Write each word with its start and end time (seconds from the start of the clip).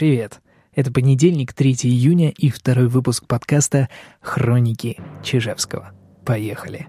Привет! 0.00 0.40
Это 0.74 0.90
понедельник, 0.90 1.52
3 1.52 1.72
июня 1.82 2.30
и 2.30 2.48
второй 2.48 2.88
выпуск 2.88 3.26
подкаста 3.26 3.90
«Хроники 4.22 4.98
Чижевского». 5.22 5.92
Поехали! 6.24 6.86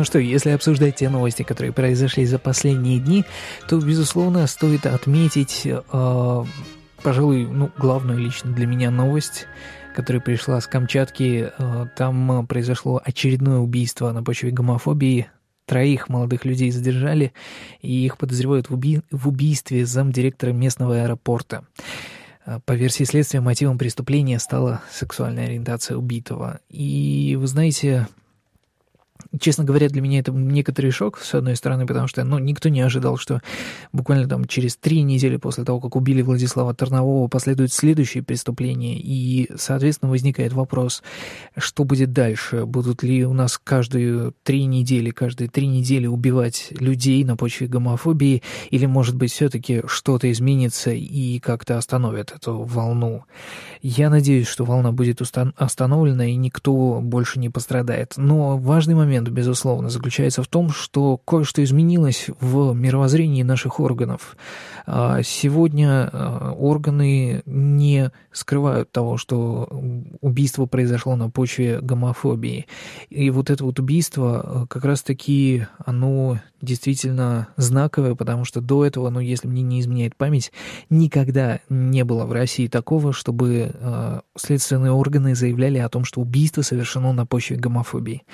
Ну 0.00 0.04
что, 0.04 0.18
если 0.18 0.48
обсуждать 0.48 0.94
те 0.94 1.10
новости, 1.10 1.42
которые 1.42 1.74
произошли 1.74 2.24
за 2.24 2.38
последние 2.38 3.00
дни, 3.00 3.26
то, 3.68 3.78
безусловно, 3.78 4.46
стоит 4.46 4.86
отметить, 4.86 5.66
э, 5.66 6.44
пожалуй, 7.02 7.46
ну, 7.46 7.70
главную 7.76 8.18
лично 8.18 8.50
для 8.50 8.64
меня 8.66 8.90
новость, 8.90 9.46
которая 9.94 10.22
пришла 10.22 10.58
с 10.58 10.66
Камчатки. 10.66 11.52
Э, 11.58 11.86
там 11.98 12.46
произошло 12.46 12.98
очередное 13.04 13.58
убийство 13.58 14.10
на 14.10 14.22
почве 14.22 14.52
гомофобии. 14.52 15.26
Троих 15.66 16.08
молодых 16.08 16.46
людей 16.46 16.70
задержали, 16.70 17.34
и 17.82 17.92
их 18.06 18.16
подозревают 18.16 18.70
в, 18.70 18.74
уби 18.76 19.02
в 19.10 19.28
убийстве 19.28 19.84
замдиректора 19.84 20.52
местного 20.52 21.02
аэропорта. 21.02 21.64
Э, 22.46 22.58
по 22.64 22.72
версии 22.72 23.04
следствия, 23.04 23.42
мотивом 23.42 23.76
преступления 23.76 24.38
стала 24.38 24.80
сексуальная 24.90 25.44
ориентация 25.44 25.98
убитого. 25.98 26.60
И 26.70 27.36
вы 27.38 27.46
знаете, 27.46 28.08
Честно 29.38 29.64
говоря, 29.64 29.88
для 29.88 30.00
меня 30.00 30.20
это 30.20 30.32
некоторый 30.32 30.90
шок, 30.90 31.18
с 31.18 31.34
одной 31.34 31.56
стороны, 31.56 31.86
потому 31.86 32.06
что 32.06 32.24
ну, 32.24 32.38
никто 32.38 32.68
не 32.68 32.80
ожидал, 32.80 33.16
что 33.16 33.40
буквально 33.92 34.28
там 34.28 34.44
через 34.46 34.76
три 34.76 35.02
недели 35.02 35.36
после 35.36 35.64
того, 35.64 35.80
как 35.80 35.96
убили 35.96 36.22
Владислава 36.22 36.74
Тарнового, 36.74 37.28
последуют 37.28 37.72
следующие 37.72 38.22
преступления, 38.22 38.98
и, 38.98 39.50
соответственно, 39.56 40.10
возникает 40.10 40.52
вопрос, 40.52 41.02
что 41.56 41.84
будет 41.84 42.12
дальше? 42.12 42.64
Будут 42.66 43.02
ли 43.02 43.24
у 43.24 43.32
нас 43.32 43.58
каждые 43.62 44.32
три 44.42 44.64
недели, 44.64 45.10
каждые 45.10 45.48
три 45.48 45.66
недели 45.66 46.06
убивать 46.06 46.68
людей 46.78 47.24
на 47.24 47.36
почве 47.36 47.66
гомофобии, 47.66 48.42
или, 48.70 48.86
может 48.86 49.16
быть, 49.16 49.32
все-таки 49.32 49.82
что-то 49.86 50.30
изменится 50.30 50.90
и 50.90 51.38
как-то 51.38 51.78
остановит 51.78 52.32
эту 52.32 52.62
волну? 52.62 53.24
Я 53.82 54.10
надеюсь, 54.10 54.46
что 54.46 54.64
волна 54.64 54.92
будет 54.92 55.20
остановлена, 55.20 56.26
и 56.26 56.36
никто 56.36 57.00
больше 57.00 57.38
не 57.38 57.48
пострадает. 57.48 58.14
Но 58.16 58.58
важный 58.58 58.94
момент 58.94 59.09
момент, 59.10 59.28
безусловно, 59.28 59.88
заключается 59.88 60.44
в 60.44 60.46
том, 60.46 60.70
что 60.70 61.16
кое-что 61.16 61.64
изменилось 61.64 62.26
в 62.40 62.72
мировоззрении 62.74 63.42
наших 63.42 63.80
органов. 63.80 64.36
А, 64.86 65.22
сегодня 65.24 66.08
а, 66.12 66.52
органы 66.52 67.42
не 67.44 68.12
скрывают 68.30 68.92
того, 68.92 69.16
что 69.16 69.68
убийство 70.20 70.66
произошло 70.66 71.16
на 71.16 71.28
почве 71.28 71.80
гомофобии. 71.80 72.66
И 73.08 73.30
вот 73.30 73.50
это 73.50 73.64
вот 73.64 73.80
убийство 73.80 74.40
а, 74.40 74.66
как 74.68 74.84
раз-таки, 74.84 75.66
оно 75.84 76.38
действительно 76.62 77.48
знаковое, 77.56 78.14
потому 78.14 78.44
что 78.44 78.60
до 78.60 78.84
этого, 78.84 79.10
ну, 79.10 79.18
если 79.18 79.48
мне 79.48 79.62
не 79.62 79.80
изменяет 79.80 80.14
память, 80.14 80.52
никогда 80.88 81.60
не 81.68 82.04
было 82.04 82.26
в 82.26 82.32
России 82.32 82.68
такого, 82.68 83.12
чтобы 83.12 83.72
следственные 84.36 84.92
органы 84.92 85.34
заявляли 85.34 85.78
о 85.78 85.88
том, 85.88 86.04
что 86.04 86.20
убийство 86.20 86.60
совершено 86.60 87.12
на 87.12 87.24
почве 87.24 87.56
гомофобии 87.56 88.24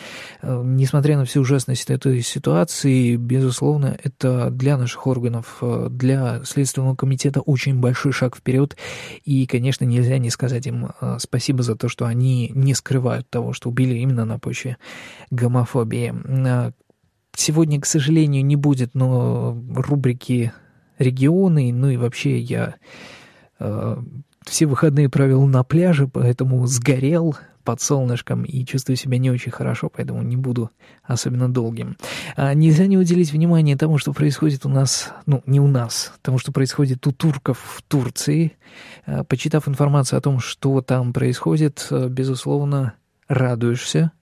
несмотря 0.66 1.16
на 1.16 1.24
всю 1.24 1.40
ужасность 1.40 1.90
этой 1.90 2.20
ситуации, 2.22 3.16
безусловно, 3.16 3.96
это 4.02 4.50
для 4.50 4.76
наших 4.76 5.06
органов, 5.06 5.58
э, 5.60 5.88
для 5.90 6.42
Следственного 6.44 6.94
комитета 6.94 7.40
очень 7.40 7.78
большой 7.78 8.12
шаг 8.12 8.36
вперед. 8.36 8.76
И, 9.24 9.46
конечно, 9.46 9.84
нельзя 9.84 10.18
не 10.18 10.30
сказать 10.30 10.66
им 10.66 10.90
э, 11.00 11.16
спасибо 11.20 11.62
за 11.62 11.76
то, 11.76 11.88
что 11.88 12.06
они 12.06 12.50
не 12.54 12.74
скрывают 12.74 13.30
того, 13.30 13.52
что 13.52 13.70
убили 13.70 13.94
именно 13.94 14.24
на 14.24 14.38
почве 14.38 14.76
гомофобии. 15.30 16.12
Э, 16.24 16.72
сегодня, 17.34 17.80
к 17.80 17.86
сожалению, 17.86 18.44
не 18.44 18.56
будет 18.56 18.94
но 18.94 19.56
рубрики 19.74 20.52
«Регионы», 20.98 21.72
ну 21.72 21.88
и 21.90 21.96
вообще 21.96 22.38
я 22.38 22.74
все 24.44 24.66
выходные 24.66 25.08
провел 25.08 25.46
на 25.46 25.64
пляже, 25.64 26.08
поэтому 26.08 26.66
сгорел, 26.66 27.36
под 27.66 27.82
солнышком 27.82 28.44
и 28.44 28.64
чувствую 28.64 28.96
себя 28.96 29.18
не 29.18 29.30
очень 29.30 29.50
хорошо, 29.50 29.90
поэтому 29.94 30.22
не 30.22 30.36
буду 30.36 30.70
особенно 31.02 31.52
долгим. 31.52 31.96
А 32.36 32.54
нельзя 32.54 32.86
не 32.86 32.96
уделить 32.96 33.32
внимание 33.32 33.76
тому, 33.76 33.98
что 33.98 34.12
происходит 34.12 34.64
у 34.64 34.68
нас, 34.68 35.12
ну, 35.26 35.42
не 35.46 35.60
у 35.60 35.66
нас, 35.66 36.14
тому, 36.22 36.38
что 36.38 36.52
происходит 36.52 37.06
у 37.06 37.12
турков 37.12 37.58
в 37.58 37.82
Турции. 37.82 38.52
А, 39.04 39.24
почитав 39.24 39.68
информацию 39.68 40.18
о 40.18 40.22
том, 40.22 40.38
что 40.38 40.80
там 40.80 41.12
происходит, 41.12 41.88
безусловно, 41.90 42.94
радуешься, 43.28 44.12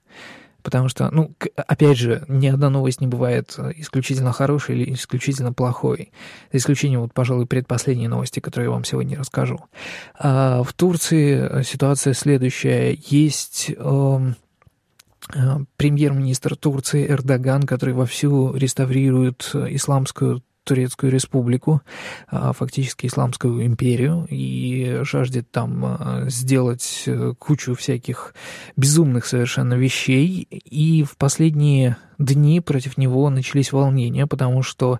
Потому 0.65 0.89
что, 0.89 1.11
ну, 1.11 1.31
опять 1.55 1.99
же, 1.99 2.25
ни 2.27 2.47
одна 2.47 2.71
новость 2.71 2.99
не 2.99 3.05
бывает 3.05 3.53
э, 3.59 3.73
исключительно 3.75 4.31
хорошей 4.31 4.75
или 4.75 4.95
исключительно 4.95 5.53
плохой. 5.53 6.11
За 6.51 6.57
исключением, 6.57 7.01
вот, 7.01 7.13
пожалуй, 7.13 7.45
предпоследней 7.45 8.07
новости, 8.07 8.39
которую 8.39 8.69
я 8.69 8.71
вам 8.71 8.83
сегодня 8.83 9.19
расскажу. 9.19 9.59
А 10.17 10.63
в 10.63 10.73
Турции 10.73 11.59
э, 11.59 11.63
ситуация 11.63 12.13
следующая. 12.13 12.97
Есть... 12.99 13.71
Э, 13.77 14.33
премьер-министр 15.77 16.55
Турции 16.55 17.07
Эрдоган, 17.09 17.63
который 17.63 17.95
вовсю 17.95 18.55
реставрирует 18.55 19.51
исламскую 19.53 20.43
Турецкую 20.65 21.11
республику, 21.11 21.81
а, 22.27 22.51
фактически 22.51 23.07
Исламскую 23.07 23.65
империю, 23.65 24.27
и 24.29 24.99
жаждет 25.03 25.49
там 25.51 25.85
а, 25.85 26.25
сделать 26.27 27.03
э, 27.05 27.33
кучу 27.39 27.75
всяких 27.75 28.33
безумных 28.75 29.25
совершенно 29.25 29.75
вещей. 29.75 30.41
И 30.49 31.03
в 31.03 31.15
последние 31.17 31.97
дни 32.17 32.61
против 32.61 32.97
него 32.97 33.29
начались 33.29 33.71
волнения, 33.71 34.27
потому 34.27 34.63
что 34.63 34.99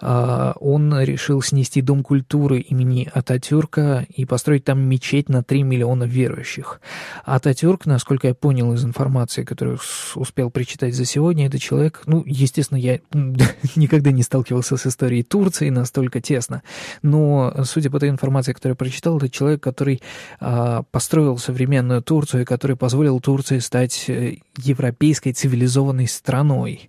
э, 0.00 0.52
он 0.60 1.00
решил 1.00 1.42
снести 1.42 1.80
Дом 1.80 2.02
культуры 2.02 2.60
имени 2.60 3.10
Ататюрка 3.12 4.06
и 4.14 4.24
построить 4.24 4.64
там 4.64 4.80
мечеть 4.80 5.28
на 5.28 5.42
3 5.42 5.62
миллиона 5.62 6.04
верующих. 6.04 6.80
Ататюрк, 7.24 7.86
насколько 7.86 8.28
я 8.28 8.34
понял 8.34 8.72
из 8.74 8.84
информации, 8.84 9.44
которую 9.44 9.78
успел 10.14 10.50
прочитать 10.50 10.94
за 10.94 11.04
сегодня, 11.04 11.46
это 11.46 11.58
человек, 11.58 12.02
ну, 12.06 12.22
естественно, 12.26 12.78
я 12.78 13.00
никогда 13.76 14.10
не 14.10 14.22
сталкивался 14.22 14.76
с 14.76 14.86
историей 14.86 15.22
Турции 15.22 15.70
настолько 15.70 16.20
тесно, 16.20 16.62
но, 17.02 17.54
судя 17.64 17.90
по 17.90 18.00
той 18.00 18.08
информации, 18.08 18.52
которую 18.52 18.74
я 18.74 18.76
прочитал, 18.76 19.18
это 19.18 19.28
человек, 19.28 19.62
который 19.62 20.02
э, 20.40 20.82
построил 20.90 21.38
современную 21.38 22.02
Турцию 22.02 22.42
и 22.42 22.44
который 22.44 22.76
позволил 22.76 23.20
Турции 23.20 23.58
стать 23.58 24.04
э, 24.08 24.36
европейской 24.56 25.32
цивилизованной 25.32 26.08
страной, 26.08 26.53
страной, 26.54 26.88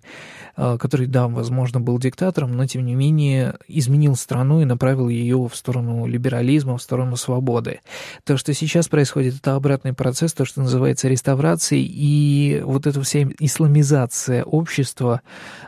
который, 0.56 1.06
да, 1.06 1.28
возможно, 1.28 1.80
был 1.80 1.98
диктатором, 1.98 2.52
но, 2.56 2.66
тем 2.66 2.84
не 2.84 2.94
менее, 2.94 3.56
изменил 3.68 4.16
страну 4.16 4.62
и 4.62 4.64
направил 4.64 5.08
ее 5.08 5.48
в 5.48 5.54
сторону 5.54 6.06
либерализма, 6.06 6.78
в 6.78 6.82
сторону 6.82 7.16
свободы. 7.16 7.80
То, 8.24 8.36
что 8.36 8.54
сейчас 8.54 8.88
происходит, 8.88 9.36
это 9.36 9.54
обратный 9.54 9.92
процесс, 9.92 10.32
то, 10.32 10.44
что 10.44 10.62
называется 10.62 11.08
реставрацией, 11.08 11.84
и 11.84 12.62
вот 12.64 12.86
эта 12.86 13.02
вся 13.02 13.24
исламизация 13.38 14.44
общества, 14.44 15.20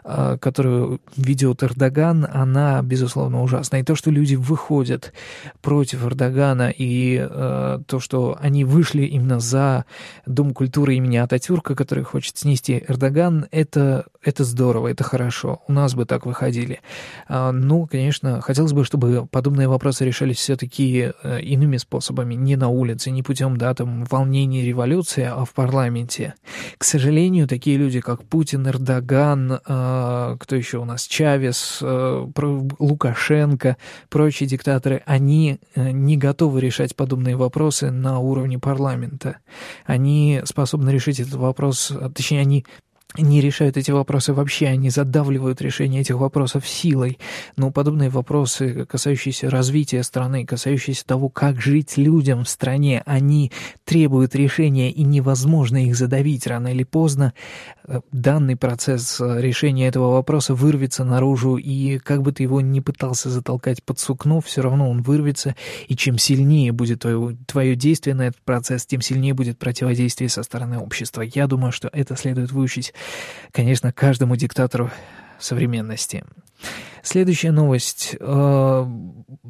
а, 0.04 0.38
которую 0.38 1.00
ведет 1.16 1.62
Эрдоган, 1.62 2.26
она, 2.32 2.80
безусловно, 2.82 3.42
ужасна. 3.42 3.76
И 3.76 3.82
то, 3.82 3.94
что 3.94 4.10
люди 4.10 4.36
выходят 4.36 5.12
против 5.60 6.04
Эрдогана, 6.04 6.70
и 6.70 7.18
а, 7.20 7.82
то, 7.86 8.00
что 8.00 8.38
они 8.40 8.64
вышли 8.64 9.02
именно 9.02 9.40
за 9.40 9.84
Дом 10.26 10.54
культуры 10.54 10.94
имени 10.94 11.16
Ататюрка, 11.18 11.74
который 11.74 12.04
хочет 12.04 12.38
снести 12.38 12.84
Эрдоган, 12.88 13.46
это 13.50 14.06
это, 14.22 14.44
здорово, 14.44 14.77
это 14.86 15.02
хорошо. 15.02 15.62
У 15.66 15.72
нас 15.72 15.94
бы 15.94 16.04
так 16.04 16.26
выходили. 16.26 16.80
А, 17.28 17.52
ну, 17.52 17.86
конечно, 17.86 18.40
хотелось 18.40 18.72
бы, 18.72 18.84
чтобы 18.84 19.26
подобные 19.26 19.68
вопросы 19.68 20.04
решались 20.04 20.36
все-таки 20.36 21.12
э, 21.22 21.40
иными 21.40 21.76
способами, 21.76 22.34
не 22.34 22.56
на 22.56 22.68
улице, 22.68 23.10
не 23.10 23.22
путем, 23.22 23.56
да, 23.56 23.74
там, 23.74 24.04
волнений 24.04 24.62
революции, 24.62 25.24
а 25.24 25.44
в 25.44 25.52
парламенте. 25.52 26.34
К 26.76 26.84
сожалению, 26.84 27.48
такие 27.48 27.76
люди, 27.76 28.00
как 28.00 28.24
Путин, 28.24 28.66
Эрдоган, 28.68 29.60
а, 29.66 30.36
кто 30.38 30.56
еще 30.56 30.78
у 30.78 30.84
нас, 30.84 31.06
Чавес, 31.06 31.78
э, 31.82 32.26
Лукашенко, 32.78 33.76
прочие 34.08 34.48
диктаторы, 34.48 35.02
они 35.06 35.58
э, 35.74 35.90
не 35.90 36.16
готовы 36.16 36.60
решать 36.60 36.94
подобные 36.94 37.36
вопросы 37.36 37.90
на 37.90 38.18
уровне 38.18 38.58
парламента. 38.58 39.38
Они 39.86 40.40
способны 40.44 40.90
решить 40.90 41.20
этот 41.20 41.34
вопрос, 41.34 41.92
точнее, 42.14 42.40
они 42.40 42.64
не 43.16 43.40
решают 43.40 43.76
эти 43.76 43.90
вопросы 43.90 44.34
вообще, 44.34 44.66
они 44.66 44.90
задавливают 44.90 45.62
решение 45.62 46.02
этих 46.02 46.16
вопросов 46.16 46.68
силой. 46.68 47.18
Но 47.56 47.70
подобные 47.70 48.10
вопросы, 48.10 48.84
касающиеся 48.84 49.48
развития 49.48 50.02
страны, 50.02 50.44
касающиеся 50.44 51.06
того, 51.06 51.30
как 51.30 51.60
жить 51.60 51.96
людям 51.96 52.44
в 52.44 52.48
стране, 52.48 53.02
они 53.06 53.50
требуют 53.84 54.34
решения, 54.34 54.90
и 54.90 55.02
невозможно 55.04 55.84
их 55.84 55.96
задавить 55.96 56.46
рано 56.46 56.68
или 56.68 56.84
поздно. 56.84 57.32
Э, 57.86 58.00
данный 58.12 58.56
процесс 58.56 59.18
э, 59.20 59.40
решения 59.40 59.88
этого 59.88 60.12
вопроса 60.12 60.54
вырвется 60.54 61.02
наружу, 61.02 61.56
и 61.56 61.98
как 61.98 62.22
бы 62.22 62.32
ты 62.32 62.42
его 62.42 62.60
ни 62.60 62.80
пытался 62.80 63.30
затолкать 63.30 63.82
под 63.82 63.98
сукно, 63.98 64.42
все 64.42 64.60
равно 64.60 64.88
он 64.90 65.02
вырвется, 65.02 65.56
и 65.88 65.96
чем 65.96 66.18
сильнее 66.18 66.72
будет 66.72 67.00
твое, 67.00 67.36
твое 67.46 67.74
действие 67.74 68.14
на 68.14 68.28
этот 68.28 68.42
процесс, 68.42 68.84
тем 68.84 69.00
сильнее 69.00 69.32
будет 69.32 69.58
противодействие 69.58 70.28
со 70.28 70.42
стороны 70.42 70.78
общества. 70.78 71.22
Я 71.22 71.46
думаю, 71.46 71.72
что 71.72 71.88
это 71.90 72.14
следует 72.14 72.52
выучить 72.52 72.92
конечно, 73.52 73.92
каждому 73.92 74.36
диктатору 74.36 74.90
современности. 75.38 76.24
Следующая 77.02 77.52
новость. 77.52 78.16
Э, 78.20 78.86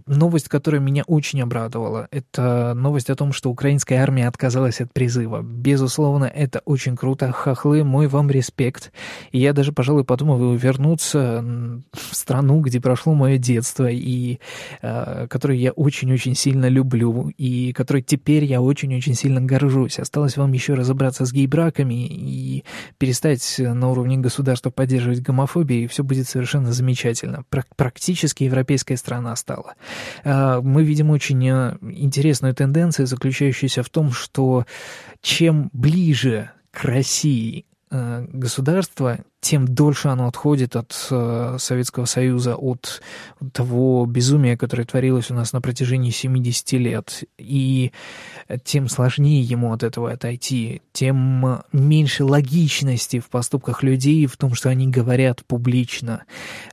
новость, 0.06 0.48
которая 0.48 0.80
меня 0.80 1.04
очень 1.06 1.40
обрадовала. 1.42 2.08
Это 2.10 2.74
новость 2.74 3.10
о 3.10 3.16
том, 3.16 3.32
что 3.32 3.50
украинская 3.50 4.02
армия 4.02 4.28
отказалась 4.28 4.80
от 4.80 4.92
призыва. 4.92 5.42
Безусловно, 5.42 6.24
это 6.24 6.60
очень 6.64 6.96
круто. 6.96 7.32
Хохлы, 7.32 7.84
мой 7.84 8.06
вам 8.06 8.30
респект. 8.30 8.92
И 9.32 9.38
я 9.38 9.52
даже, 9.52 9.72
пожалуй, 9.72 10.04
подумываю 10.04 10.56
вернуться 10.56 11.42
в 11.92 12.14
страну, 12.14 12.60
где 12.60 12.80
прошло 12.80 13.14
мое 13.14 13.38
детство, 13.38 13.88
и 13.88 14.38
э, 14.82 15.26
которую 15.28 15.58
я 15.58 15.72
очень-очень 15.72 16.34
сильно 16.34 16.68
люблю, 16.68 17.30
и 17.36 17.72
которой 17.72 18.02
теперь 18.02 18.44
я 18.44 18.60
очень-очень 18.60 19.14
сильно 19.14 19.40
горжусь. 19.40 19.98
Осталось 19.98 20.36
вам 20.36 20.52
еще 20.52 20.74
разобраться 20.74 21.24
с 21.24 21.32
гей-браками 21.32 22.06
и 22.06 22.64
перестать 22.98 23.56
на 23.58 23.90
уровне 23.90 24.18
государства 24.18 24.70
поддерживать 24.70 25.22
гомофобию, 25.22 25.84
и 25.84 25.86
все 25.86 26.04
будет 26.04 26.28
совершенно 26.28 26.72
замечательно 26.72 27.37
практически 27.76 28.44
европейская 28.44 28.96
страна 28.96 29.36
стала. 29.36 29.74
А, 30.24 30.60
мы 30.60 30.84
видим 30.84 31.10
очень 31.10 31.48
э, 31.48 31.76
интересную 31.80 32.54
тенденцию, 32.54 33.06
заключающуюся 33.06 33.82
в 33.82 33.90
том, 33.90 34.12
что 34.12 34.66
чем 35.20 35.70
ближе 35.72 36.50
к 36.70 36.84
России 36.84 37.66
государство, 37.90 39.18
тем 39.40 39.66
дольше 39.66 40.08
оно 40.08 40.26
отходит 40.26 40.74
от 40.74 40.94
э, 41.10 41.56
Советского 41.58 42.06
Союза, 42.06 42.56
от 42.56 43.00
того 43.52 44.04
безумия, 44.04 44.56
которое 44.56 44.84
творилось 44.84 45.30
у 45.30 45.34
нас 45.34 45.52
на 45.52 45.60
протяжении 45.60 46.10
70 46.10 46.72
лет. 46.72 47.24
И 47.38 47.92
тем 48.64 48.88
сложнее 48.88 49.42
ему 49.42 49.72
от 49.72 49.84
этого 49.84 50.10
отойти, 50.10 50.82
тем 50.92 51.62
меньше 51.72 52.24
логичности 52.24 53.20
в 53.20 53.28
поступках 53.28 53.82
людей, 53.82 54.26
в 54.26 54.36
том, 54.36 54.54
что 54.54 54.70
они 54.70 54.88
говорят 54.88 55.44
публично, 55.46 56.24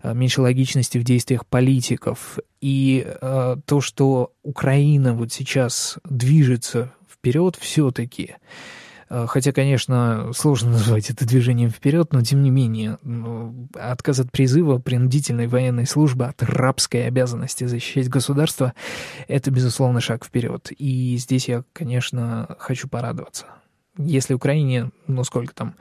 э, 0.02 0.14
меньше 0.14 0.42
логичности 0.42 0.98
в 0.98 1.04
действиях 1.04 1.46
политиков. 1.46 2.40
И 2.62 3.06
то, 3.22 3.80
что 3.80 4.32
Украина 4.42 5.14
вот 5.14 5.32
сейчас 5.32 6.00
движется 6.04 6.92
вперед 7.08 7.56
все-таки, 7.62 8.32
Э, 8.32 8.85
хотя, 9.10 9.52
конечно, 9.52 10.32
сложно 10.34 10.72
назвать 10.74 11.10
это 11.10 11.26
движением 11.26 11.70
вперед, 11.70 12.14
но 12.14 12.22
тем 12.22 12.42
не 12.42 12.50
менее, 12.50 12.98
ну, 13.04 13.68
отказ 13.76 14.20
от 14.20 14.32
призыва, 14.32 14.80
принудительной 14.80 15.48
военной 15.48 15.86
службы, 15.86 16.26
от 16.26 16.42
рабской 16.44 17.08
обязанности 17.08 17.66
защищать 17.66 18.10
государство, 18.10 18.74
это, 19.28 19.52
безусловно, 19.52 20.02
шаг 20.02 20.26
вперед. 20.26 20.70
И 20.78 21.18
здесь 21.18 21.48
я, 21.48 21.64
конечно, 21.74 22.56
хочу 22.60 22.88
порадоваться 22.88 23.46
если 23.98 24.34
Украине, 24.34 24.92
ну 25.08 25.24
сколько 25.24 25.54
там, 25.54 25.76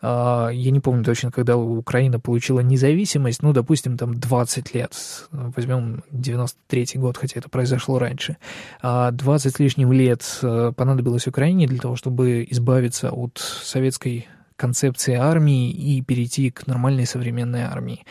э, 0.00 0.50
я 0.52 0.70
не 0.70 0.80
помню 0.80 1.04
точно, 1.04 1.30
когда 1.30 1.56
Украина 1.56 2.18
получила 2.18 2.60
независимость, 2.60 3.42
ну, 3.42 3.52
допустим, 3.52 3.96
там 3.96 4.14
20 4.18 4.74
лет, 4.74 4.92
возьмем 5.30 6.02
93-й 6.12 6.98
год, 6.98 7.16
хотя 7.16 7.40
это 7.40 7.48
произошло 7.48 7.98
раньше, 7.98 8.32
э, 8.32 8.36
а 8.82 9.10
20 9.10 9.54
с 9.54 9.58
лишним 9.58 9.92
лет 9.92 10.38
э, 10.42 10.72
понадобилось 10.76 11.26
Украине 11.26 11.66
для 11.66 11.78
того, 11.78 11.96
чтобы 11.96 12.46
избавиться 12.50 13.10
от 13.10 13.38
советской 13.38 14.28
концепции 14.56 15.14
армии 15.14 15.70
и 15.70 16.02
перейти 16.02 16.50
к 16.50 16.66
нормальной 16.66 17.06
современной 17.06 17.62
армии. 17.62 18.04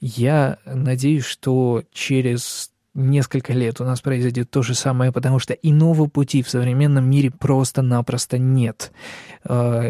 Я 0.00 0.58
надеюсь, 0.66 1.24
что 1.24 1.84
через 1.92 2.73
несколько 2.94 3.52
лет 3.52 3.80
у 3.80 3.84
нас 3.84 4.00
произойдет 4.00 4.50
то 4.50 4.62
же 4.62 4.74
самое, 4.74 5.12
потому 5.12 5.38
что 5.38 5.52
иного 5.52 6.06
пути 6.06 6.42
в 6.42 6.48
современном 6.48 7.08
мире 7.08 7.30
просто-напросто 7.30 8.38
нет. 8.38 8.92
А, 9.44 9.82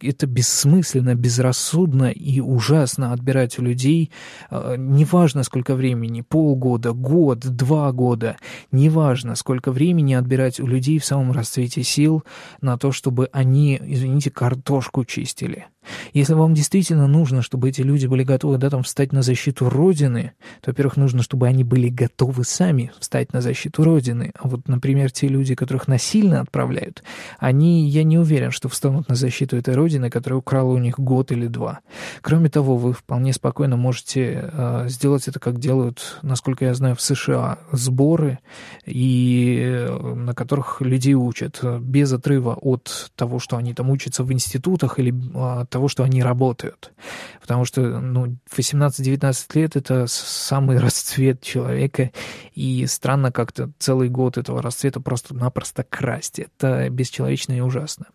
это 0.00 0.26
бессмысленно, 0.26 1.14
безрассудно 1.14 2.10
и 2.10 2.40
ужасно 2.40 3.12
отбирать 3.12 3.58
у 3.58 3.62
людей, 3.62 4.10
а, 4.50 4.76
неважно 4.76 5.42
сколько 5.44 5.74
времени, 5.74 6.22
полгода, 6.22 6.92
год, 6.92 7.40
два 7.40 7.92
года, 7.92 8.36
неважно 8.72 9.34
сколько 9.34 9.70
времени 9.72 10.14
отбирать 10.14 10.60
у 10.60 10.66
людей 10.66 10.98
в 10.98 11.04
самом 11.04 11.32
расцвете 11.32 11.82
сил 11.82 12.24
на 12.60 12.76
то, 12.76 12.92
чтобы 12.92 13.28
они, 13.32 13.80
извините, 13.80 14.30
картошку 14.30 15.04
чистили. 15.04 15.66
Если 16.12 16.34
вам 16.34 16.54
действительно 16.54 17.06
нужно, 17.06 17.42
чтобы 17.42 17.68
эти 17.68 17.80
люди 17.80 18.06
были 18.06 18.22
готовы 18.22 18.58
да, 18.58 18.70
там, 18.70 18.82
встать 18.82 19.12
на 19.12 19.22
защиту 19.22 19.68
Родины, 19.68 20.32
то, 20.60 20.70
во-первых, 20.70 20.96
нужно, 20.96 21.22
чтобы 21.22 21.46
они 21.46 21.64
были 21.64 21.88
готовы 21.88 22.44
сами 22.48 22.92
встать 22.98 23.32
на 23.32 23.40
защиту 23.40 23.84
Родины. 23.84 24.32
А 24.38 24.48
вот, 24.48 24.68
например, 24.68 25.10
те 25.10 25.28
люди, 25.28 25.54
которых 25.54 25.88
насильно 25.88 26.40
отправляют, 26.40 27.02
они, 27.38 27.88
я 27.88 28.02
не 28.02 28.18
уверен, 28.18 28.50
что 28.50 28.68
встанут 28.68 29.08
на 29.08 29.14
защиту 29.14 29.56
этой 29.56 29.74
Родины, 29.74 30.10
которая 30.10 30.38
украла 30.38 30.72
у 30.72 30.78
них 30.78 30.98
год 30.98 31.32
или 31.32 31.46
два. 31.46 31.80
Кроме 32.20 32.48
того, 32.48 32.76
вы 32.76 32.92
вполне 32.92 33.32
спокойно 33.32 33.76
можете 33.76 34.50
э, 34.52 34.84
сделать 34.88 35.28
это, 35.28 35.38
как 35.40 35.58
делают, 35.58 36.18
насколько 36.22 36.64
я 36.64 36.74
знаю, 36.74 36.96
в 36.96 37.00
США, 37.00 37.58
сборы, 37.72 38.38
и 38.86 39.60
э, 39.62 40.14
на 40.14 40.34
которых 40.34 40.80
людей 40.80 41.14
учат 41.14 41.62
без 41.80 42.12
отрыва 42.12 42.54
от 42.54 43.12
того, 43.16 43.38
что 43.38 43.56
они 43.56 43.74
там 43.74 43.90
учатся 43.90 44.24
в 44.24 44.32
институтах 44.32 44.98
или 44.98 45.12
э, 45.12 45.66
того, 45.66 45.88
что 45.88 46.02
они 46.02 46.22
работают. 46.22 46.92
Потому 47.40 47.64
что 47.64 47.80
ну, 48.00 48.36
18-19 48.56 49.34
лет— 49.54 49.76
это 49.76 50.06
самый 50.08 50.78
расцвет 50.88 51.40
человека, 51.40 52.10
и 52.54 52.86
странно 52.86 53.32
как-то 53.32 53.70
целый 53.78 54.08
год 54.08 54.38
этого 54.38 54.62
расцвета 54.62 55.00
просто-напросто 55.00 55.84
красть. 55.84 56.38
Это 56.38 56.88
бесчеловечно 56.90 57.52
и 57.52 57.60
ужасно. 57.60 58.06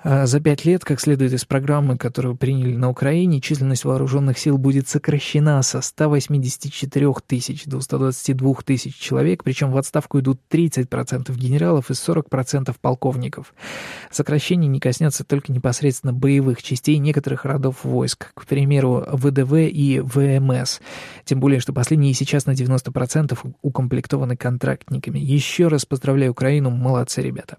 А 0.00 0.26
за 0.26 0.38
пять 0.38 0.64
лет, 0.64 0.84
как 0.84 1.00
следует 1.00 1.32
из 1.32 1.44
программы, 1.44 1.98
которую 1.98 2.36
приняли 2.36 2.76
на 2.76 2.88
Украине, 2.88 3.40
численность 3.40 3.84
вооруженных 3.84 4.38
сил 4.38 4.56
будет 4.56 4.88
сокращена 4.88 5.60
со 5.62 5.80
184 5.80 7.12
тысяч 7.26 7.64
до 7.64 7.80
122 7.80 8.54
тысяч 8.64 8.94
человек, 8.94 9.42
причем 9.42 9.72
в 9.72 9.76
отставку 9.76 10.20
идут 10.20 10.40
30% 10.50 11.34
генералов 11.34 11.90
и 11.90 11.94
40% 11.94 12.76
полковников. 12.80 13.52
Сокращение 14.12 14.68
не 14.68 14.78
коснется 14.78 15.24
только 15.24 15.50
непосредственно 15.50 16.12
боевых 16.12 16.62
частей 16.62 16.98
некоторых 16.98 17.44
родов 17.44 17.82
войск, 17.82 18.32
к 18.34 18.46
примеру, 18.46 19.04
ВДВ 19.10 19.54
и 19.54 19.98
ВМС. 19.98 20.78
Тем 21.24 21.40
более, 21.40 21.58
что 21.58 21.72
последние 21.72 22.14
сейчас 22.14 22.46
на 22.46 22.52
90% 22.52 23.36
укомплектованы 23.62 24.36
контрактниками. 24.36 25.18
Еще 25.18 25.66
раз 25.66 25.84
поздравляю 25.84 26.30
Украину, 26.30 26.70
молодцы 26.70 27.20
ребята. 27.20 27.58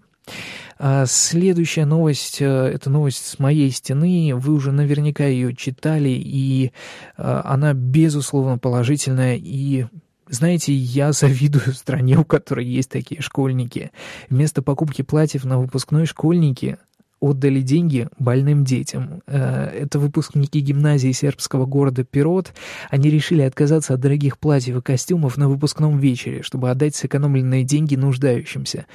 А 0.77 1.05
следующая 1.05 1.85
новость, 1.85 2.41
э, 2.41 2.45
это 2.45 2.89
новость 2.89 3.25
с 3.25 3.39
моей 3.39 3.69
стены, 3.69 4.31
вы 4.33 4.53
уже 4.53 4.71
наверняка 4.71 5.25
ее 5.25 5.53
читали, 5.53 6.09
и 6.09 6.71
э, 7.17 7.41
она, 7.43 7.73
безусловно, 7.73 8.57
положительная, 8.57 9.35
и 9.35 9.87
знаете, 10.29 10.73
я 10.73 11.11
завидую 11.13 11.73
стране, 11.73 12.17
у 12.17 12.23
которой 12.23 12.65
есть 12.65 12.89
такие 12.89 13.21
школьники. 13.21 13.91
Вместо 14.29 14.61
покупки 14.61 15.01
платьев 15.01 15.43
на 15.43 15.59
выпускной 15.59 16.05
школьники 16.05 16.77
отдали 17.19 17.61
деньги 17.61 18.07
больным 18.17 18.63
детям. 18.63 19.21
Э, 19.27 19.65
это 19.65 19.99
выпускники 19.99 20.59
гимназии 20.59 21.11
сербского 21.11 21.65
города 21.65 22.03
Пирот. 22.03 22.53
Они 22.89 23.09
решили 23.09 23.41
отказаться 23.41 23.93
от 23.93 23.99
дорогих 23.99 24.37
платьев 24.37 24.77
и 24.77 24.81
костюмов 24.81 25.37
на 25.37 25.49
выпускном 25.49 25.99
вечере, 25.99 26.41
чтобы 26.43 26.69
отдать 26.69 26.95
сэкономленные 26.95 27.63
деньги 27.63 27.95
нуждающимся. 27.95 28.85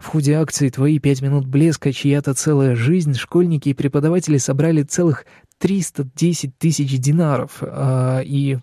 В 0.00 0.06
ходе 0.06 0.34
акции 0.34 0.70
«Твои 0.70 0.98
пять 0.98 1.22
минут 1.22 1.46
блеска. 1.46 1.92
Чья-то 1.92 2.34
целая 2.34 2.74
жизнь» 2.74 3.14
школьники 3.14 3.68
и 3.68 3.74
преподаватели 3.74 4.38
собрали 4.38 4.82
целых 4.82 5.26
310 5.58 6.58
тысяч 6.58 6.98
динаров. 6.98 7.58
А, 7.62 8.20
и 8.20 8.58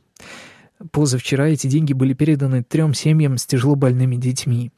позавчера 0.91 1.47
эти 1.47 1.67
деньги 1.67 1.93
были 1.93 2.13
переданы 2.13 2.63
трем 2.63 2.93
семьям 2.93 3.37
с 3.37 3.45
тяжело 3.45 3.75
больными 3.75 4.15
детьми. 4.15 4.71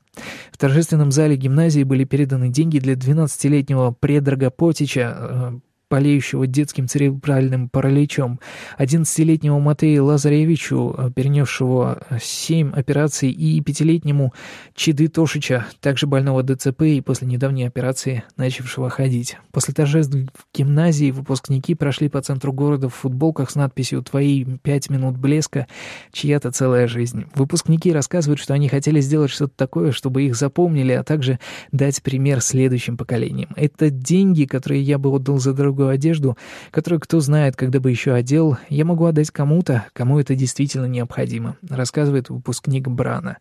В 0.51 0.57
торжественном 0.57 1.11
зале 1.11 1.35
гимназии 1.35 1.83
были 1.83 2.03
переданы 2.03 2.49
деньги 2.49 2.79
для 2.79 2.93
12-летнего 2.93 3.91
Предрага 3.91 4.49
Потича, 4.49 5.15
э, 5.17 5.59
болеющего 5.93 6.47
детским 6.47 6.87
церебральным 6.87 7.69
параличом, 7.69 8.39
11-летнему 8.79 9.59
Матею 9.59 10.05
Лазаревичу, 10.05 10.95
э, 10.97 11.11
перенесшего 11.15 12.01
7 12.19 12.71
операций, 12.71 13.29
и 13.29 13.61
5-летнему 13.61 14.33
Чиды 14.73 15.07
Тошича, 15.07 15.67
также 15.81 16.07
больного 16.07 16.41
ДЦП 16.41 16.81
и 16.81 17.01
после 17.01 17.27
недавней 17.27 17.65
операции 17.65 18.23
начавшего 18.37 18.89
ходить. 18.89 19.37
После 19.51 19.75
торжеств 19.75 20.15
в 20.15 20.57
гимназии 20.57 21.11
выпускники 21.11 21.75
прошли 21.75 22.09
по 22.09 22.19
центру 22.23 22.51
города 22.51 22.89
в 22.89 22.95
футболках 22.95 23.51
с 23.51 23.55
надписью 23.55 24.01
«Твои 24.01 24.45
пять 24.63 24.89
минут 24.89 25.15
блеска, 25.15 25.67
чья-то 26.11 26.49
целая 26.49 26.87
жизнь». 26.87 27.25
Выпускники 27.35 27.93
рассказывают, 27.93 28.39
что 28.39 28.55
они 28.55 28.67
хотели 28.67 28.99
сделать 28.99 29.29
что-то 29.29 29.53
такое, 29.55 29.91
чтобы 29.91 30.23
их 30.23 30.35
запомнили, 30.35 30.93
а 30.93 31.03
также 31.03 31.37
дать 31.71 32.01
пример 32.01 32.41
следующим 32.41 32.97
поколениям. 32.97 33.51
Это 33.55 33.91
деньги, 33.91 34.45
которые 34.45 34.81
я 34.81 34.97
бы 34.97 35.11
отдал 35.11 35.37
за 35.37 35.53
дорогую 35.83 35.89
одежду, 35.89 36.37
которую 36.71 36.99
кто 36.99 37.19
знает, 37.19 37.55
когда 37.55 37.79
бы 37.79 37.91
еще 37.91 38.13
одел, 38.13 38.57
я 38.69 38.85
могу 38.85 39.05
отдать 39.05 39.31
кому-то, 39.31 39.85
кому 39.93 40.19
это 40.19 40.35
действительно 40.35 40.85
необходимо, 40.85 41.57
рассказывает 41.69 42.29
выпускник 42.29 42.87
Брана. 42.87 43.37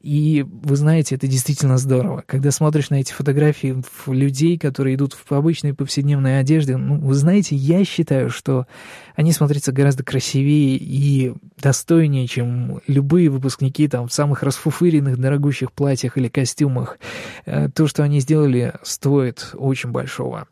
И 0.00 0.44
вы 0.46 0.76
знаете, 0.76 1.14
это 1.14 1.26
действительно 1.26 1.78
здорово. 1.78 2.24
Когда 2.26 2.50
смотришь 2.50 2.90
на 2.90 2.96
эти 2.96 3.10
фотографии 3.10 3.82
людей, 4.06 4.58
которые 4.58 4.96
идут 4.96 5.14
в 5.14 5.32
обычной 5.32 5.72
повседневной 5.72 6.40
одежде, 6.40 6.76
ну, 6.76 6.98
вы 6.98 7.14
знаете, 7.14 7.56
я 7.56 7.82
считаю, 7.86 8.28
что 8.28 8.66
они 9.16 9.32
смотрятся 9.32 9.72
гораздо 9.72 10.04
красивее 10.04 10.76
и 10.76 11.32
достойнее, 11.56 12.26
чем 12.26 12.82
любые 12.86 13.30
выпускники 13.30 13.88
там 13.88 14.08
в 14.08 14.12
самых 14.12 14.42
расфуфыренных, 14.42 15.16
дорогущих 15.16 15.72
платьях 15.72 16.18
или 16.18 16.28
костюмах. 16.28 16.98
Э, 17.46 17.70
то, 17.74 17.86
что 17.86 18.02
они 18.02 18.20
сделали, 18.20 18.74
стоит 18.82 19.52
очень 19.54 19.90
большого. 19.90 20.48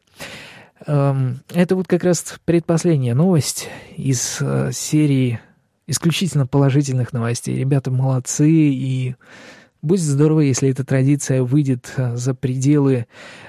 Эм, 0.87 1.41
это 1.53 1.77
вот 1.77 1.87
как 1.87 2.05
раз 2.05 2.37
предпоследняя 2.45 3.15
новость 3.15 3.69
из 3.97 4.39
э, 4.41 4.71
серии 4.73 5.41
исключительно 5.87 6.47
положительных 6.47 7.13
новостей. 7.13 7.57
Ребята 7.57 7.91
молодцы, 7.91 8.51
и 8.51 9.17
будет 9.81 10.01
здорово, 10.01 10.41
если 10.41 10.71
эта 10.71 10.85
традиция 10.85 11.43
выйдет 11.43 11.93
э, 11.97 12.17
за 12.17 12.35
пределы 12.35 13.07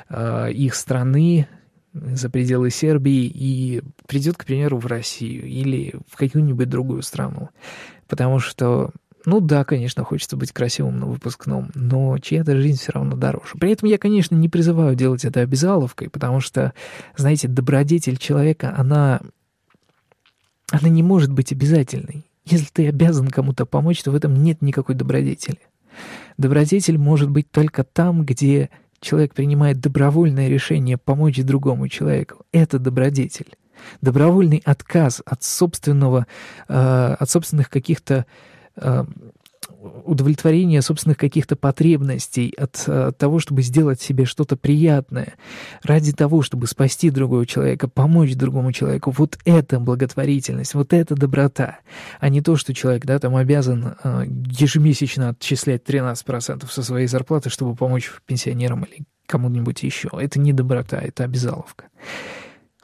э, 0.10 0.52
их 0.52 0.76
страны, 0.76 1.48
за 1.94 2.30
пределы 2.30 2.72
Сербии 2.72 3.32
и 3.34 3.84
придет, 4.08 4.38
к 4.38 4.46
примеру, 4.46 4.78
в 4.78 4.88
Россию 4.88 5.46
или 5.46 5.94
в 6.10 6.18
какую-нибудь 6.18 6.70
другую 6.70 7.04
страну. 7.04 7.50
Потому 8.08 8.40
что, 8.40 8.92
ну 9.26 9.40
да, 9.40 9.64
конечно, 9.64 10.04
хочется 10.04 10.38
быть 10.38 10.52
красивым 10.52 11.00
на 11.00 11.06
выпускном, 11.06 11.72
но 11.76 12.18
чья-то 12.18 12.56
жизнь 12.58 12.80
все 12.80 12.92
равно 12.92 13.16
дороже. 13.16 13.54
При 13.60 13.72
этом 13.72 13.90
я, 13.90 13.98
конечно, 13.98 14.36
не 14.36 14.50
призываю 14.50 14.96
делать 14.96 15.26
это 15.26 15.42
обязаловкой, 15.42 16.10
потому 16.10 16.40
что, 16.40 16.74
знаете, 17.16 17.48
добродетель 17.48 18.18
человека, 18.18 18.74
она 18.78 19.22
она 20.72 20.90
не 20.90 21.04
может 21.04 21.32
быть 21.32 21.52
обязательной. 21.52 22.26
Если 22.46 22.68
ты 22.72 22.88
обязан 22.88 23.28
кому-то 23.28 23.66
помочь, 23.66 24.02
то 24.02 24.12
в 24.12 24.16
этом 24.16 24.42
нет 24.42 24.62
никакой 24.62 24.96
добродетели. 24.96 25.60
Добродетель 26.38 26.98
может 26.98 27.30
быть 27.30 27.50
только 27.52 27.84
там, 27.84 28.26
где 28.26 28.70
человек 29.00 29.34
принимает 29.36 29.80
добровольное 29.80 30.50
решение 30.50 30.98
помочь 30.98 31.38
другому 31.38 31.88
человеку. 31.90 32.46
Это 32.52 32.80
добродетель. 32.80 33.56
Добровольный 34.02 34.62
отказ 34.66 35.22
от 35.26 35.44
собственного, 35.44 36.26
э, 36.68 37.16
от 37.20 37.30
собственных 37.30 37.70
каких-то 37.70 38.26
удовлетворения 40.06 40.82
собственных 40.82 41.18
каких-то 41.18 41.56
потребностей, 41.56 42.54
от, 42.58 42.84
э, 42.88 43.12
того, 43.18 43.40
чтобы 43.40 43.62
сделать 43.62 44.02
себе 44.02 44.26
что-то 44.26 44.56
приятное, 44.56 45.34
ради 45.84 46.14
того, 46.14 46.42
чтобы 46.42 46.68
спасти 46.68 47.10
другого 47.10 47.46
человека, 47.46 47.88
помочь 47.88 48.36
другому 48.36 48.72
человеку. 48.72 49.14
Вот 49.18 49.38
это 49.46 49.80
благотворительность, 49.80 50.74
вот 50.74 50.94
это 50.94 51.16
доброта, 51.16 51.80
а 52.20 52.30
не 52.30 52.42
то, 52.42 52.56
что 52.56 52.74
человек, 52.74 53.06
да, 53.06 53.20
там 53.20 53.36
обязан 53.36 53.96
э, 54.04 54.26
ежемесячно 54.28 55.30
отчислять 55.30 55.84
13% 55.84 56.68
со 56.70 56.84
своей 56.84 57.08
зарплаты, 57.08 57.50
чтобы 57.50 57.76
помочь 57.76 58.12
пенсионерам 58.26 58.84
или 58.84 59.04
кому-нибудь 59.26 59.84
еще. 59.84 60.10
Это 60.14 60.40
не 60.40 60.54
доброта, 60.54 61.00
это 61.00 61.24
обязаловка. 61.24 61.86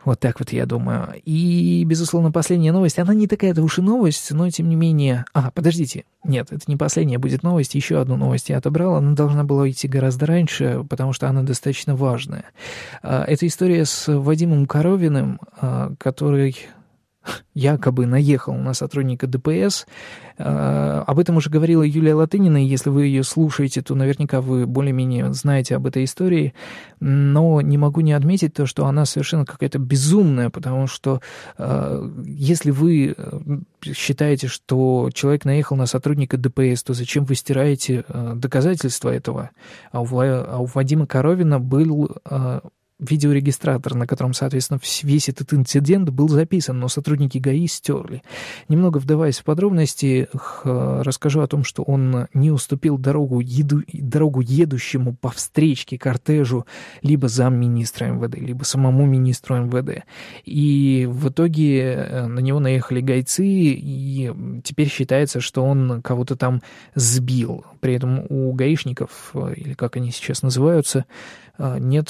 Вот 0.06 0.20
так 0.20 0.40
вот 0.40 0.52
я 0.52 0.66
думаю. 0.66 1.22
И, 1.26 1.84
безусловно, 1.86 2.32
последняя 2.32 2.72
новость, 2.72 3.00
она 3.00 3.14
не 3.14 3.28
такая-то 3.28 3.62
уж 3.62 3.80
и 3.80 3.82
новость, 3.82 4.32
но 4.32 4.50
тем 4.50 4.70
не 4.70 4.76
менее... 4.76 5.26
А, 5.34 5.52
подождите, 5.52 6.06
нет, 6.24 6.48
это 6.52 6.64
не 6.68 6.78
последняя 6.78 7.18
будет 7.18 7.44
новость, 7.44 7.76
еще 7.76 8.00
одну 8.00 8.16
новость 8.16 8.50
я 8.50 8.58
отобрал, 8.58 8.96
она 8.96 9.14
должна 9.14 9.44
была 9.44 9.70
идти 9.70 9.88
гораздо 9.88 10.26
раньше, 10.26 10.86
потому 10.90 11.12
что 11.14 11.28
она 11.28 11.44
достаточно 11.44 11.96
важная. 11.96 12.46
А, 13.04 13.24
это 13.26 13.46
история 13.46 13.86
с 13.86 14.08
Вадимом 14.08 14.68
Коровиным, 14.68 15.40
а, 15.60 15.94
который 15.98 16.56
якобы 17.54 18.06
наехал 18.06 18.56
на 18.56 18.74
сотрудника 18.74 19.28
ДПС. 19.28 19.86
А, 20.38 21.04
об 21.06 21.20
этом 21.20 21.38
уже 21.38 21.50
говорила 21.50 21.84
Юлия 21.84 22.14
Латынина, 22.14 22.64
и 22.64 22.68
если 22.68 22.90
вы 22.90 23.06
ее 23.06 23.24
слушаете, 23.24 23.82
то 23.82 23.96
наверняка 23.96 24.42
вы 24.42 24.66
более-менее 24.66 25.34
знаете 25.34 25.76
об 25.76 25.86
этой 25.86 26.06
истории, 26.06 26.54
но 27.00 27.62
не 27.62 27.78
могу 27.78 28.02
не 28.02 28.14
отметить 28.14 28.54
то, 28.54 28.66
что 28.66 28.86
она 28.86 29.06
совершенно 29.06 29.46
какая-то 29.46 29.80
безумная, 29.80 30.50
потому 30.50 30.88
что 30.88 31.22
а, 31.58 32.10
если 32.26 32.72
вы 32.72 33.16
э, 33.18 33.40
считаете, 33.84 34.48
что 34.48 35.10
человек 35.14 35.46
наехал 35.46 35.76
на 35.76 35.86
сотрудника 35.86 36.38
ДПС, 36.38 36.84
то 36.84 36.94
зачем 36.94 37.26
вы 37.26 37.36
стираете 37.36 38.06
э, 38.08 38.34
доказательства 38.36 39.10
этого? 39.10 39.52
А 39.92 40.00
а 40.00 40.58
у 40.60 40.66
Вадима 40.66 41.06
Коровина 41.06 41.60
был 41.60 42.18
видеорегистратор, 43.00 43.96
на 43.96 44.06
котором, 44.06 44.34
соответственно, 44.34 44.80
весь 45.04 45.30
этот 45.30 45.54
инцидент 45.54 46.10
был 46.10 46.28
записан, 46.30 46.80
но 46.80 46.88
сотрудники 46.88 47.38
ГАИ 47.38 47.68
стерли. 47.68 48.24
Немного 48.68 48.98
вдаваясь 48.98 49.40
в 49.40 49.44
подробности, 49.44 50.28
расскажу 50.64 51.42
о 51.42 51.48
том, 51.48 51.64
что 51.64 51.84
он 51.84 52.28
не 52.34 52.52
уступил 52.52 52.98
дорогу, 52.98 53.40
еду, 53.40 53.84
дорогу 53.92 54.42
едущему 54.42 55.16
по 55.16 55.30
встречке 55.30 55.98
кортежу 55.98 56.66
либо 57.02 57.28
замминистра 57.28 58.06
МВД, 58.08 58.36
либо 58.38 58.64
самому 58.64 59.06
министру 59.06 59.58
МВД. 59.58 60.04
И 60.46 61.08
в 61.10 61.30
итоге 61.30 61.82
э, 61.82 62.28
на 62.28 62.40
него 62.40 62.60
наехали 62.60 63.02
гайцы, 63.02 63.46
и 63.46 64.32
теперь 64.64 64.90
считается, 64.90 65.40
что 65.40 65.64
он 65.64 66.02
кого-то 66.02 66.36
там 66.36 66.62
сбил. 66.96 67.66
При 67.80 67.96
этом 67.96 68.26
у 68.30 68.52
гаишников, 68.54 69.32
э, 69.34 69.54
или 69.56 69.74
как 69.74 69.96
они 69.96 70.12
сейчас 70.12 70.42
называются, 70.42 71.06
э, 71.58 71.78
нет 71.80 72.10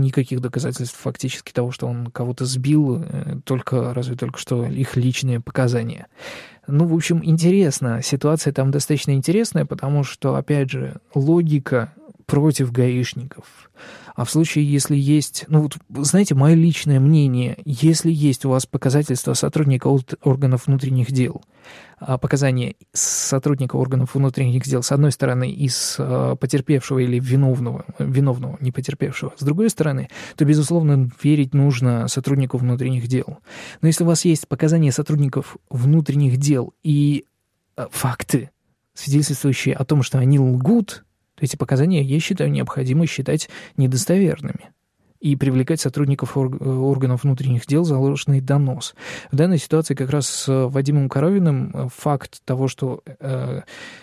никаких 0.00 0.40
доказательств 0.40 0.96
фактически 0.98 1.52
того, 1.52 1.70
что 1.70 1.86
он 1.86 2.10
кого-то 2.10 2.44
сбил, 2.44 3.02
э, 3.02 3.36
только 3.44 3.94
разве 3.94 4.16
только 4.16 4.38
что 4.38 4.64
их 4.66 4.96
личные 4.96 5.40
показания. 5.40 6.06
Ну, 6.66 6.86
в 6.86 6.94
общем, 6.94 7.20
интересно. 7.24 8.02
Ситуация 8.02 8.52
там 8.52 8.70
достаточно 8.70 9.12
интересная, 9.12 9.64
потому 9.64 10.04
что, 10.04 10.36
опять 10.36 10.70
же, 10.70 11.00
логика 11.14 11.94
против 12.28 12.70
гаишников. 12.70 13.70
А 14.14 14.24
в 14.24 14.30
случае, 14.30 14.70
если 14.70 14.96
есть, 14.96 15.46
ну 15.48 15.62
вот, 15.62 15.78
знаете, 16.04 16.34
мое 16.34 16.54
личное 16.54 17.00
мнение, 17.00 17.56
если 17.64 18.12
есть 18.12 18.44
у 18.44 18.50
вас 18.50 18.66
показательства 18.66 19.32
сотрудника 19.32 19.88
органов 20.22 20.66
внутренних 20.66 21.10
дел, 21.10 21.42
а, 21.98 22.18
показания 22.18 22.74
сотрудника 22.92 23.76
органов 23.76 24.14
внутренних 24.14 24.64
дел, 24.64 24.82
с 24.82 24.92
одной 24.92 25.10
стороны, 25.10 25.50
из 25.50 25.96
а, 25.98 26.36
потерпевшего 26.36 26.98
или 26.98 27.18
виновного, 27.18 27.86
виновного, 27.98 28.58
не 28.60 28.72
потерпевшего, 28.72 29.32
с 29.38 29.42
другой 29.42 29.70
стороны, 29.70 30.10
то, 30.36 30.44
безусловно, 30.44 31.08
верить 31.22 31.54
нужно 31.54 32.08
сотруднику 32.08 32.58
внутренних 32.58 33.06
дел. 33.06 33.38
Но 33.80 33.88
если 33.88 34.04
у 34.04 34.06
вас 34.06 34.26
есть 34.26 34.48
показания 34.48 34.92
сотрудников 34.92 35.56
внутренних 35.70 36.36
дел 36.36 36.74
и 36.82 37.24
а, 37.76 37.88
факты, 37.90 38.50
свидетельствующие 38.92 39.74
о 39.74 39.84
том, 39.86 40.02
что 40.02 40.18
они 40.18 40.38
лгут, 40.38 41.04
эти 41.40 41.56
показания, 41.56 42.02
я 42.02 42.20
считаю, 42.20 42.50
необходимо 42.50 43.06
считать 43.06 43.48
недостоверными 43.76 44.70
и 45.20 45.34
привлекать 45.34 45.80
сотрудников 45.80 46.36
органов 46.36 47.24
внутренних 47.24 47.66
дел 47.66 47.84
за 47.84 47.98
ложный 47.98 48.40
донос. 48.40 48.94
В 49.32 49.36
данной 49.36 49.58
ситуации 49.58 49.94
как 49.94 50.10
раз 50.10 50.28
с 50.28 50.68
Вадимом 50.68 51.08
Коровиным 51.08 51.70
э, 51.74 51.88
факт 51.94 52.40
того, 52.44 52.68
что 52.68 53.02
э, 53.04 53.62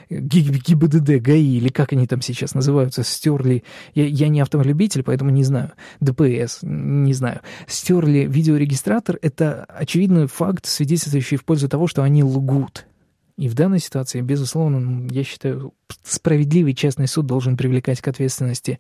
ГИБДД, 0.09 1.21
ГАИ, 1.21 1.57
или 1.57 1.69
как 1.69 1.93
они 1.93 2.05
там 2.05 2.21
сейчас 2.21 2.53
называются, 2.53 3.03
стерли, 3.03 3.63
я, 3.93 4.05
я 4.05 4.27
не 4.27 4.41
автомобиль 4.41 4.75
поэтому 5.03 5.29
не 5.29 5.43
знаю, 5.43 5.71
ДПС, 6.01 6.59
не 6.61 7.13
знаю, 7.13 7.41
стерли 7.67 8.27
видеорегистратор, 8.29 9.17
это 9.21 9.63
очевидный 9.65 10.27
факт, 10.27 10.65
свидетельствующий 10.65 11.37
в 11.37 11.45
пользу 11.45 11.69
того, 11.69 11.87
что 11.87 12.03
они 12.03 12.23
лгут. 12.23 12.85
И 13.37 13.49
в 13.49 13.53
данной 13.53 13.79
ситуации, 13.79 14.21
безусловно, 14.21 15.07
я 15.11 15.23
считаю, 15.23 15.73
справедливый 16.03 16.73
частный 16.73 17.07
суд 17.07 17.25
должен 17.25 17.57
привлекать 17.57 17.99
к 17.99 18.07
ответственности 18.07 18.79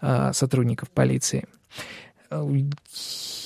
э, 0.00 0.32
сотрудников 0.32 0.90
полиции. 0.90 1.46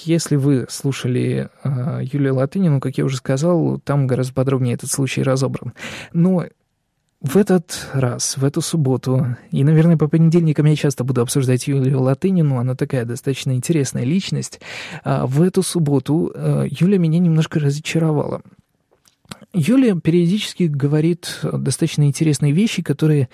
Если 0.04 0.36
вы 0.36 0.66
слушали 0.68 1.48
э, 1.64 2.00
Юлию 2.02 2.34
Латынину, 2.34 2.80
как 2.80 2.98
я 2.98 3.04
уже 3.04 3.16
сказал, 3.16 3.78
там 3.80 4.06
гораздо 4.06 4.34
подробнее 4.34 4.74
этот 4.74 4.90
случай 4.90 5.22
разобран. 5.22 5.72
Но 6.12 6.44
в 7.22 7.36
этот 7.36 7.88
раз, 7.94 8.36
в 8.36 8.44
эту 8.44 8.60
субботу, 8.60 9.36
и, 9.50 9.64
наверное, 9.64 9.96
по 9.96 10.08
понедельникам 10.08 10.66
я 10.66 10.76
часто 10.76 11.04
буду 11.04 11.22
обсуждать 11.22 11.68
Юлию 11.68 12.02
Латынину, 12.02 12.58
она 12.58 12.74
такая 12.74 13.06
достаточно 13.06 13.52
интересная 13.52 14.04
личность, 14.04 14.60
а 15.04 15.26
в 15.26 15.42
эту 15.42 15.62
субботу 15.62 16.32
Юля 16.34 16.98
меня 16.98 17.18
немножко 17.18 17.60
разочаровала. 17.60 18.40
Юлия 19.52 19.94
периодически 19.98 20.64
говорит 20.64 21.40
достаточно 21.42 22.04
интересные 22.04 22.52
вещи, 22.52 22.82
которые 22.82 23.28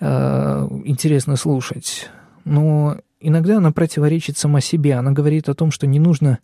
э, 0.00 0.68
интересно 0.84 1.36
слушать. 1.36 2.10
Но 2.44 2.96
иногда 3.20 3.58
она 3.58 3.70
противоречит 3.70 4.38
сама 4.38 4.60
себе. 4.60 4.94
Она 4.94 5.12
говорит 5.12 5.48
о 5.48 5.54
том, 5.54 5.70
что 5.70 5.86
не 5.86 5.98
нужно 5.98 6.38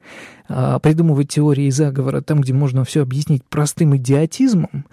а, 0.48 0.78
придумывать 0.78 1.28
теории 1.28 1.70
заговора 1.70 2.20
там, 2.20 2.40
где 2.40 2.52
можно 2.52 2.84
все 2.84 3.02
объяснить 3.02 3.44
простым 3.44 3.96
идиотизмом, 3.96 4.86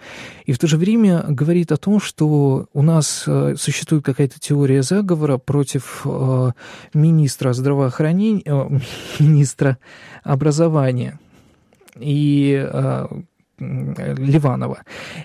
и 0.45 0.53
в 0.53 0.59
то 0.59 0.67
же 0.67 0.77
время 0.77 1.23
говорит 1.27 1.71
о 1.71 1.77
том, 1.77 1.99
что 1.99 2.67
у 2.73 2.81
нас 2.81 3.25
а, 3.27 3.55
существует 3.57 4.03
какая-то 4.03 4.39
теория 4.39 4.81
заговора 4.81 5.37
против 5.37 6.01
а, 6.05 6.53
министра 6.93 7.53
здравоохранения, 7.53 8.43
а, 8.47 8.69
министра 9.19 9.77
образования. 10.23 11.19
И 11.99 12.55
а, 12.55 13.07
Ливанова. 13.59 14.79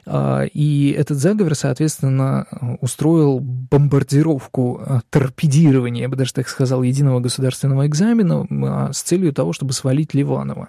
А, 0.07 0.45
и 0.45 0.91
этот 0.91 1.19
заговор, 1.19 1.55
соответственно, 1.55 2.47
устроил 2.81 3.41
бомбардировку, 3.41 4.83
а, 4.85 5.01
торпедирование, 5.11 6.03
я 6.03 6.09
бы 6.09 6.17
даже 6.17 6.35
так 6.35 6.49
сказал, 6.49 6.83
единого 6.83 7.21
государственного 7.21 7.87
экзамена 7.87 8.47
а, 8.51 8.93
с 8.93 9.03
целью 9.03 9.33
того, 9.33 9.53
чтобы 9.53 9.73
свалить 9.73 10.15
Ливанова. 10.15 10.69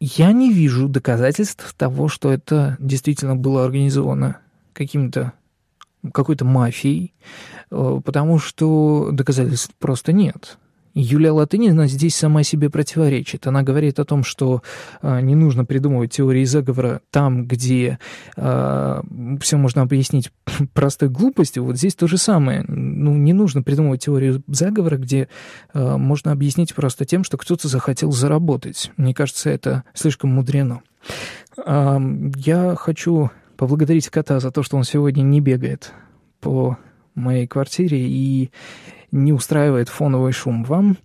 Я 0.00 0.32
не 0.32 0.52
вижу 0.52 0.88
доказательств 0.88 1.74
того, 1.74 2.08
что 2.08 2.32
это 2.32 2.76
действительно 2.78 3.34
было 3.34 3.64
организовано 3.64 4.38
каким-то 4.72 5.32
какой-то 6.12 6.44
мафией, 6.44 7.12
потому 7.68 8.38
что 8.38 9.08
доказательств 9.10 9.74
просто 9.80 10.12
нет. 10.12 10.58
Юлия 10.94 11.30
Латынина 11.30 11.86
здесь 11.86 12.16
сама 12.16 12.42
себе 12.42 12.70
противоречит. 12.70 13.46
Она 13.46 13.62
говорит 13.62 13.98
о 13.98 14.04
том, 14.04 14.24
что 14.24 14.62
э, 15.02 15.20
не 15.20 15.34
нужно 15.34 15.64
придумывать 15.64 16.12
теории 16.12 16.44
заговора 16.44 17.00
там, 17.10 17.46
где 17.46 17.98
э, 18.36 18.40
а, 18.40 19.02
все 19.40 19.56
можно 19.56 19.82
объяснить 19.82 20.32
простой 20.72 21.08
глупостью. 21.08 21.64
Вот 21.64 21.76
здесь 21.76 21.94
то 21.94 22.06
же 22.06 22.18
самое. 22.18 22.64
Ну, 22.66 23.14
не 23.14 23.32
нужно 23.32 23.62
придумывать 23.62 24.04
теорию 24.04 24.42
заговора, 24.46 24.96
где 24.96 25.28
э, 25.74 25.96
можно 25.96 26.32
объяснить 26.32 26.74
просто 26.74 27.04
тем, 27.04 27.24
что 27.24 27.36
кто-то 27.36 27.68
захотел 27.68 28.12
заработать. 28.12 28.90
Мне 28.96 29.14
кажется, 29.14 29.50
это 29.50 29.84
слишком 29.94 30.30
мудрено. 30.30 30.80
Э, 31.64 31.98
я 32.36 32.74
хочу 32.76 33.30
поблагодарить 33.56 34.08
кота 34.08 34.40
за 34.40 34.50
то, 34.50 34.62
что 34.62 34.76
он 34.76 34.84
сегодня 34.84 35.22
не 35.22 35.40
бегает 35.40 35.92
по 36.40 36.78
моей 37.18 37.46
квартире 37.46 37.98
и 38.00 38.50
не 39.10 39.32
устраивает 39.32 39.88
фоновый 39.88 40.32
шум 40.32 40.64
вам. 40.64 40.98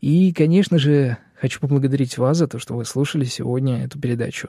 И, 0.00 0.32
конечно 0.32 0.78
же, 0.78 1.18
хочу 1.34 1.60
поблагодарить 1.60 2.18
вас 2.18 2.38
за 2.38 2.46
то, 2.46 2.58
что 2.58 2.74
вы 2.74 2.84
слушали 2.84 3.24
сегодня 3.24 3.84
эту 3.84 3.98
передачу. 3.98 4.48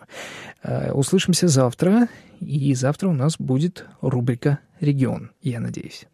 Э, 0.64 0.92
услышимся 0.92 1.48
завтра, 1.48 2.08
и 2.40 2.74
завтра 2.74 3.10
у 3.10 3.14
нас 3.14 3.36
будет 3.38 3.86
рубрика 4.02 4.60
«Регион», 4.80 5.32
я 5.42 5.60
надеюсь. 5.60 6.06